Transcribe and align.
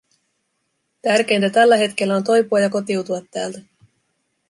Tärkeintä 1.01 1.49
tällä 1.49 1.77
hetkellä 1.77 2.15
on 2.15 2.23
toipua 2.23 2.59
ja 2.59 2.69
kotiutua 2.69 3.21
täältä. 3.31 3.61